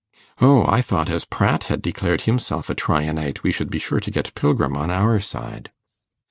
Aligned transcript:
'O, 0.41 0.65
I 0.65 0.81
thought, 0.81 1.11
as 1.11 1.25
Pratt 1.25 1.65
had 1.65 1.79
declared 1.83 2.21
himself 2.21 2.71
a 2.71 2.73
Tryanite, 2.73 3.43
we 3.43 3.51
should 3.51 3.69
be 3.69 3.77
sure 3.77 3.99
to 3.99 4.09
get 4.09 4.33
Pilgrim 4.33 4.75
on 4.75 4.89
our 4.89 5.19
side. 5.19 5.71